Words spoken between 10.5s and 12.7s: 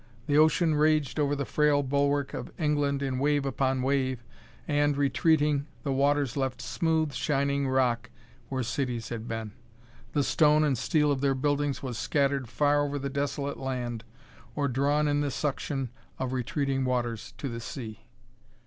and steel of their buildings was scattered